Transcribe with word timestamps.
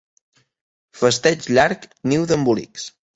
Festeig 1.01 1.45
llarg, 1.57 1.85
niu 2.13 2.25
d'embolics. 2.33 2.87